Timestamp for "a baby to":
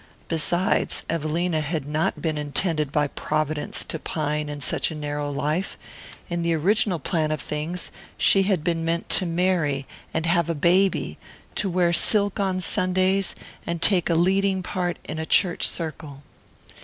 10.49-11.69